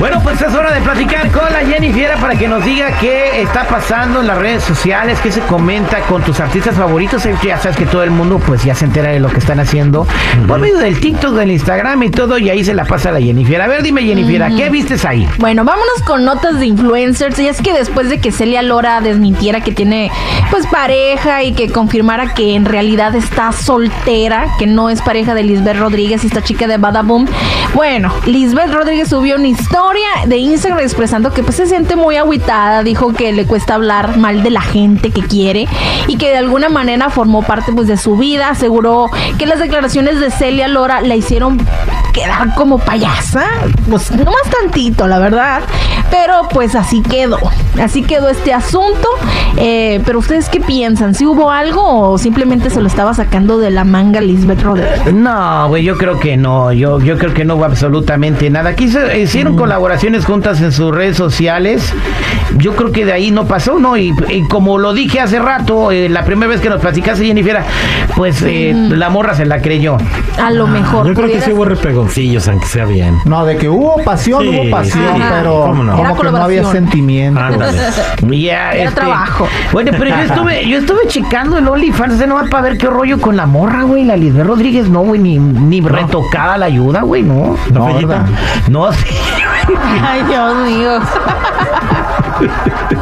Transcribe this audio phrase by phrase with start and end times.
[0.00, 3.42] Bueno, pues es hora de platicar con la Jenny Fiera para que nos diga qué
[3.42, 7.22] está pasando en las redes sociales, qué se comenta con tus artistas favoritos.
[7.44, 10.06] Ya sabes que todo el mundo pues ya se entera de lo que están haciendo
[10.48, 13.44] por medio del TikTok, del Instagram y todo, y ahí se la pasa la Jenny
[13.44, 13.66] Fiera.
[13.66, 15.28] A ver, dime Jenny Fiera, ¿qué vistes ahí?
[15.36, 17.38] Bueno, vámonos con notas de influencers.
[17.38, 20.10] Y es que después de que Celia Lora desmintiera que tiene
[20.50, 25.42] pues pareja y que confirmara que en realidad está soltera, que no es pareja de
[25.42, 27.26] Lisbeth Rodríguez, esta chica de Badaboom.
[27.74, 29.89] Bueno, Lisbeth Rodríguez subió una historia
[30.26, 34.42] de Instagram expresando que pues se siente muy agüitada, dijo que le cuesta hablar mal
[34.42, 35.66] de la gente que quiere
[36.06, 40.20] y que de alguna manera formó parte pues de su vida, aseguró que las declaraciones
[40.20, 41.58] de Celia Lora la hicieron
[42.12, 43.44] quedar como payasa,
[43.88, 45.62] pues no más tantito, la verdad,
[46.10, 47.38] pero pues así quedó,
[47.82, 49.08] así quedó este asunto,
[49.56, 53.70] eh, pero ustedes qué piensan, si hubo algo o simplemente se lo estaba sacando de
[53.70, 55.12] la manga Lisbeth Rodríguez?
[55.12, 58.70] No, güey, yo creo que no, yo, yo creo que no hubo absolutamente nada.
[58.70, 61.92] Aquí se hicieron colaboraciones juntas en sus redes sociales.
[62.56, 63.96] Yo creo que de ahí no pasó, ¿no?
[63.96, 67.60] Y, y como lo dije hace rato, eh, la primera vez que nos platicaste, Jennifer,
[68.16, 69.96] pues eh, la morra se la creyó.
[70.42, 71.06] A lo mejor.
[71.06, 73.18] Yo creo que sí hubo repegoncillos, aunque sea bien.
[73.24, 75.22] No, de que hubo pasión, Sí, hubo pasión, sí.
[75.30, 75.98] pero ¿Cómo no?
[75.98, 77.40] Era como que no había sentimiento.
[77.40, 77.78] Ándale.
[78.40, 79.48] Ya, Era trabajo.
[79.72, 83.20] Bueno, pero yo estuve, yo estuve checando el OnlyFans de nomás para ver qué rollo
[83.20, 84.04] con la morra, güey.
[84.04, 87.56] La Lisbeth Rodríguez, no, güey, ni, ni retocada la ayuda, güey, no.
[87.72, 88.86] ¿La No.
[88.86, 89.04] No, sí.
[90.02, 91.00] Ay, Dios mío.
[92.40, 92.99] Ha ha ha ha!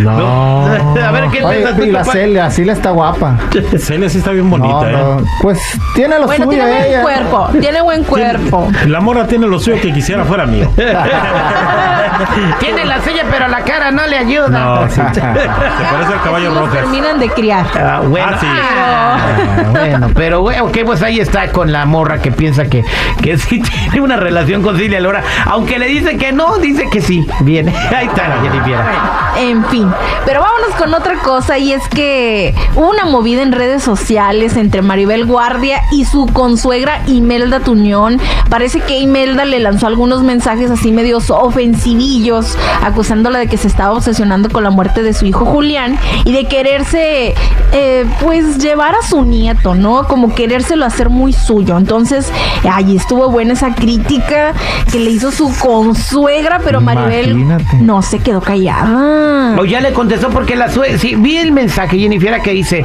[0.00, 0.66] No.
[1.06, 2.04] A ver qué Oye, piensas tú, y la?
[2.04, 3.36] Celia, sí la está guapa.
[3.78, 5.24] Celia sí está bien bonita, No, no, ¿eh?
[5.42, 5.60] Pues
[5.94, 7.02] tiene lo Bueno, suyo tiene buen ella.
[7.02, 8.68] cuerpo, tiene buen cuerpo.
[8.86, 10.70] La morra tiene lo suyo que quisiera fuera mío.
[12.58, 14.48] Tiene la silla, pero la cara no le ayuda.
[14.48, 14.94] No, sí.
[15.12, 16.72] Se parece al caballo rojo.
[16.72, 17.66] terminan de criar.
[17.74, 18.46] Ah, bueno, Ah, sí.
[18.50, 22.84] Ah, bueno, pero güey, ok, pues ahí está con la morra que piensa que,
[23.22, 25.22] que sí tiene una relación con Silvia Lora.
[25.46, 27.26] Aunque le dice que no, dice que sí.
[27.40, 28.78] Bien, ahí está la Jennifer.
[29.58, 29.90] En fin,
[30.24, 34.82] pero vámonos con otra cosa y es que hubo una movida en redes sociales entre
[34.82, 38.20] Maribel Guardia y su consuegra Imelda Tuñón.
[38.48, 43.94] Parece que Imelda le lanzó algunos mensajes así medios ofensivillos, acusándola de que se estaba
[43.94, 47.34] obsesionando con la muerte de su hijo Julián y de quererse,
[47.72, 50.06] eh, pues, llevar a su nieto, ¿no?
[50.06, 51.76] Como querérselo hacer muy suyo.
[51.76, 52.30] Entonces,
[52.70, 54.54] ahí estuvo buena esa crítica
[54.92, 57.78] que le hizo su consuegra, pero Maribel Imagínate.
[57.80, 59.47] no se quedó callada.
[59.56, 62.84] O ya le contestó porque la sue sí, vi el mensaje, Jennifer, que dice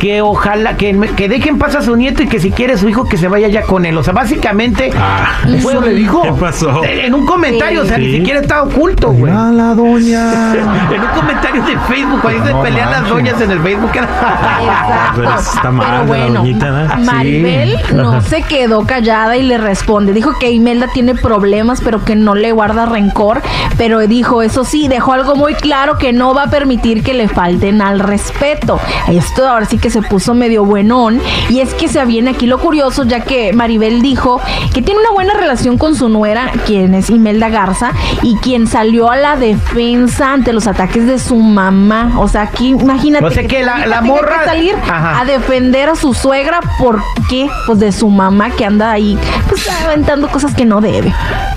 [0.00, 3.04] que ojalá, que, que dejen paz a su nieto y que si quiere su hijo
[3.08, 3.96] que se vaya ya con él.
[3.96, 4.90] O sea, básicamente.
[4.96, 6.22] Ah, fue- ¿Eso le dijo?
[6.22, 6.84] ¿Qué pasó?
[6.84, 9.32] En un comentario, o sea, ni siquiera está oculto, güey.
[9.32, 10.54] Mira la doña.
[10.94, 13.90] En un comentario de Facebook, cuando se No pelean las doñas en el Facebook.
[13.94, 15.16] Exacto.
[15.16, 17.04] Pero está mal Pero de la bueno, doñita, ¿no?
[17.04, 17.94] Maribel Sí.
[17.94, 20.12] no se quedó callada y le responde.
[20.12, 23.42] Dijo que Imelda tiene problemas, pero que no le guarda rencor.
[23.76, 27.28] Pero dijo, eso sí, dejó algo muy claro que no va a permitir que le
[27.28, 28.80] falten al respeto.
[29.08, 31.20] Esto ahora sí que se puso medio buenón.
[31.48, 34.40] Y es que se viene aquí lo curioso, ya que Maribel dijo
[34.72, 39.10] que tiene una buena relación con su nuera, quien es Imelda Garza, y quien salió
[39.10, 42.12] a la defensa ante los ataques de su mamá.
[42.18, 43.24] O sea, aquí imagínate.
[43.24, 45.20] O sea que la- la tenga que morra- salir Ajá.
[45.20, 47.48] a defender a su suegra, ¿por qué?
[47.66, 49.18] Pues de su mamá que anda ahí,
[49.48, 51.12] pues aventando cosas que no debe.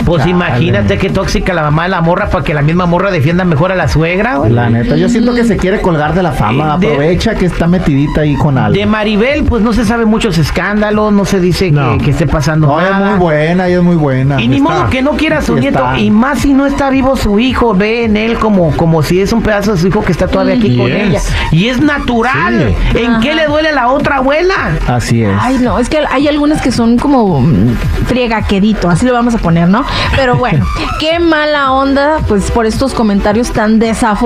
[0.06, 3.44] Pues imagínate qué tóxica la mamá de la morra para que la misma morra defienda
[3.44, 4.52] mejor a la suegra, güey.
[4.52, 6.76] La neta, yo siento que se quiere colgar de la fama.
[6.76, 8.78] Eh, de- Aprovecha que está metidita ahí con algo.
[8.78, 11.98] De Maribel, pues no se sabe muchos escándalos, no se dice No.
[11.98, 13.10] que, que esté pasando No, ella es nada.
[13.12, 14.42] muy buena, ella es muy buena.
[14.42, 14.70] Y ni Está.
[14.70, 16.00] modo que no quiera a su nieto, está.
[16.00, 19.32] y más si no está vivo su hijo, ve en él como, como si es
[19.34, 21.20] un pedazo de su hijo que está todavía aquí con ella.
[21.52, 22.76] Y es natural.
[22.94, 22.98] Sí.
[23.00, 24.54] ¿En qué le duele a la otra abuela?
[24.88, 25.36] Así es.
[25.40, 27.76] Ay, no, es que hay algunas que son como mm,
[28.08, 29.84] friegaquedito, así lo vamos a poner, ¿no?
[30.16, 30.66] Pero bueno,
[31.00, 34.17] qué mala onda, pues por estos comentarios tan desafortunados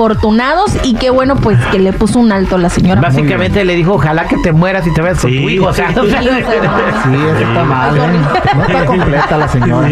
[0.84, 3.00] y qué bueno, pues que le puso un alto a la señora.
[3.00, 5.40] Básicamente le dijo, ojalá que te mueras y te veas con Sí.
[5.42, 5.66] tu hijo.
[5.66, 7.96] O sea, Sí, o sea, Sí, eso está mal.
[7.96, 8.00] ¿eh?
[8.56, 9.88] No está completa la señora.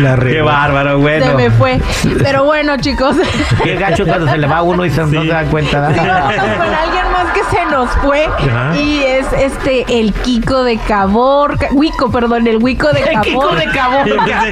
[0.00, 1.34] La qué bárbaro, se bueno.
[1.34, 1.80] me fue.
[2.22, 3.16] Pero bueno, chicos.
[3.62, 5.90] Qué gacho cuando se le va a uno y se no se da cuenta.
[5.90, 6.24] Y ¿verdad?
[6.24, 8.76] vámonos con alguien más que se nos fue Ajá.
[8.76, 13.60] y es este el Kiko de Caborca, Wico, perdón, el Wico de El Kiko Caborca.
[13.60, 14.42] de Caborca.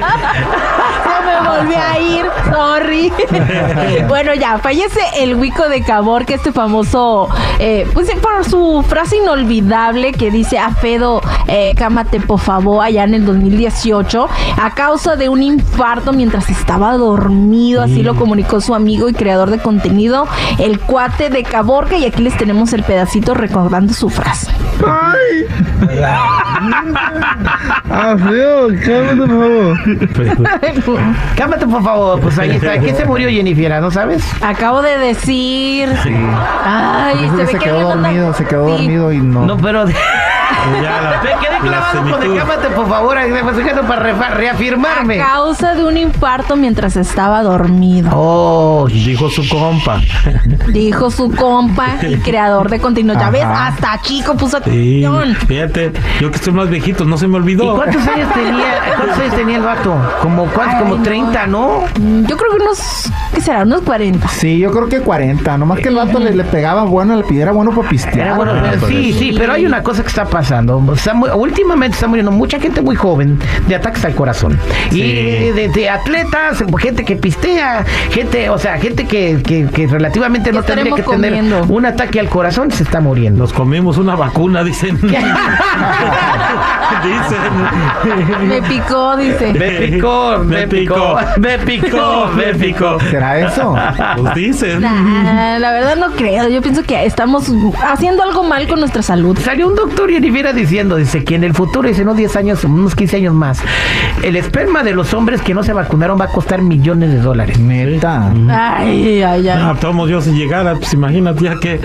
[1.03, 3.11] Se me volvió a ir, sorry.
[4.07, 7.27] bueno, ya, fallece el Wico de Cabor, que este famoso,
[7.59, 13.03] eh, pues por su frase inolvidable que dice a Fedo, eh, cámate por favor, allá
[13.03, 14.27] en el 2018,
[14.61, 19.49] a causa de un infarto mientras estaba dormido, así lo comunicó su amigo y creador
[19.49, 20.27] de contenido,
[20.57, 24.51] el cuate de Caborca, y aquí les tenemos el pedacito recordando su frase.
[27.91, 31.19] Ah, feo, cámate, por favor.
[31.35, 32.19] Cámate, por favor.
[32.19, 32.79] Pues ahí está.
[32.79, 33.81] ¿Qué se murió Jennifer?
[33.81, 34.23] ¿No sabes?
[34.41, 35.89] Acabo de decir.
[36.65, 38.71] Ay, Dice que se ve que quedó dormido, se quedó Sí.
[38.83, 39.45] dormido y no.
[39.45, 39.85] No, pero...
[39.87, 42.37] Ya la- Me quedé la clavado con de semitud.
[42.37, 43.17] cámate, por favor.
[43.87, 45.21] Para reafirmarme.
[45.21, 48.09] A causa de un infarto mientras estaba dormido.
[48.13, 50.01] Oh, Dijo su compa.
[50.67, 53.15] Dijo su compa y creador de contenido.
[53.19, 55.35] Ya ves, hasta chico puso Sí, atención.
[55.47, 57.75] fíjate, yo que estoy más viejito, no se me ¿Y olvidó.
[57.75, 58.81] cuántos años tenía?
[59.29, 59.95] ¿Cuántos años tenía el vato?
[60.21, 61.03] Como cuántos, Ay, como no.
[61.03, 61.83] 30, ¿no?
[62.27, 63.63] Yo creo que unos, ¿qué será?
[63.63, 64.27] Unos 40.
[64.29, 65.57] Sí, yo creo que 40.
[65.57, 68.19] Nomás que el vato le, le pegaba bueno, le pidiera bueno para pistear.
[68.19, 70.81] Era bueno, Ah, por sí, sí, pero hay una cosa que está pasando.
[70.93, 74.59] Está últimamente está muriendo mucha gente muy joven de ataques al corazón.
[74.91, 75.01] Sí.
[75.01, 80.51] Y de, de atletas, gente que pistea, gente, o sea, gente que, que, que relativamente
[80.51, 81.73] no tendría que estaremos tener comiendo?
[81.73, 83.39] un ataque al corazón se está muriendo.
[83.39, 84.99] Nos comimos una vacuna, dicen.
[85.01, 85.23] dicen.
[88.47, 89.53] Me picó, dice.
[89.53, 92.99] Me picó, me picó, me picó, me picó.
[93.09, 93.75] ¿Será eso?
[94.17, 94.81] Pues dicen.
[94.81, 96.47] Nah, la verdad no creo.
[96.49, 97.51] Yo pienso que estamos
[97.85, 99.37] haciendo algo mal con nuestra salud.
[99.39, 102.63] Salió un doctor y Olivera diciendo, dice que en el futuro, dice, unos 10 años,
[102.63, 103.61] unos 15 años más,
[104.23, 107.59] el esperma de los hombres que no se vacunaron va a costar millones de dólares.
[107.59, 108.31] Neta.
[108.49, 109.77] Ay, ay, Ah, ay.
[109.79, 111.79] todos yo si llegara, pues imagínate ya que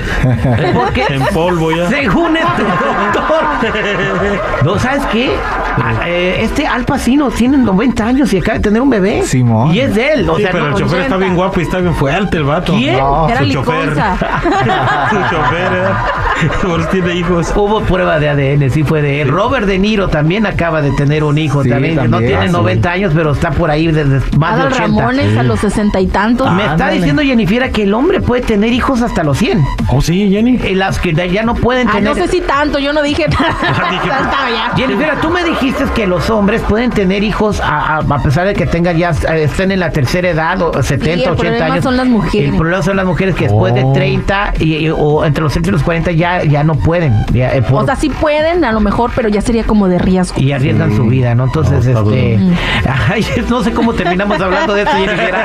[0.74, 1.88] Porque en polvo ya.
[1.88, 5.30] según este doctor, no, ¿sabes qué?
[5.76, 9.22] Ah, eh, este Al Pacino tiene 90 años y acaba de tener un bebé.
[9.24, 9.74] Simón.
[9.74, 10.28] Y es de él.
[10.30, 12.44] O Sí, sea, pero no- el chofer está bien guapo y está bien fuerte el
[12.44, 12.74] vato.
[12.74, 12.96] ¿Quién?
[12.98, 13.88] No, Era su chofer.
[13.94, 16.48] su chofer, ¿eh?
[16.62, 17.52] Por si tiene hijos.
[17.56, 19.28] Hubo prueba de ADN, sí fue de él.
[19.28, 21.96] Robert De Niro también acaba de tener un hijo Sí, también.
[22.10, 22.52] No tiene Ah, sí.
[22.52, 24.78] 90 años, pero está por ahí desde más de Adal 80.
[25.00, 26.50] Ramones a los sesenta y tantos.
[26.52, 26.96] Me está Ándale.
[26.96, 29.64] diciendo Jennifer que el hombre puede tener hijos hasta los 100.
[29.88, 30.56] Oh, sí, Jenny.
[30.68, 32.10] Y las que ya no pueden Ah, tener.
[32.10, 34.72] no sé si tanto, yo no dije dije, tanto ya.
[34.76, 38.54] Jennifer, tú me dijiste que los hombres pueden tener hijos a, a- a pesar de
[38.54, 41.84] que tengan ya eh, estén en la tercera edad o 70, el 80 problema años.
[41.84, 42.50] son las mujeres.
[42.50, 43.92] El problema son las mujeres que después de Oh.
[43.92, 47.14] 30 y, y- o entre los 30 y los 40 ya, ya no pueden.
[47.32, 49.98] Ya, eh, por- O sea, sí pueden, a lo mejor, pero ya sería como de
[49.98, 50.38] riesgo.
[50.40, 51.44] y arriesgan su vida, ¿no?
[51.44, 52.36] Entonces, No, este.
[52.38, 52.52] Mm.
[53.12, 55.34] Ay, no sé cómo terminamos hablando de esto, Jennifer.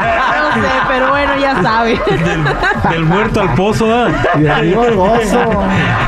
[0.50, 1.92] No sé, pero bueno, ya sabe.
[2.10, 4.12] Del, del muerto al pozo, ¿eh?
[4.38, 5.40] Y de arriba el gozo.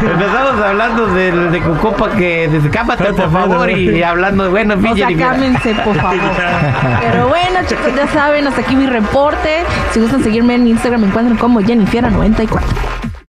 [0.02, 5.28] Empezamos hablando del- de, Cocopa que descápate por favor y, hablando, bueno, O sea, Jennifer.
[5.28, 6.20] cámense, por favor.
[7.02, 9.64] Pero bueno, chicos, ya saben, hasta aquí mi reporte.
[9.92, 12.62] Si gustan seguirme en Instagram, me encuentran como Jennifiera94.